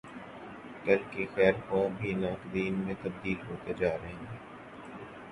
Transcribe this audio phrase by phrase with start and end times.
[0.85, 4.37] کل کے خیر خواہ بھی ناقدین میں تبدیل ہوتے جارہے ہیں۔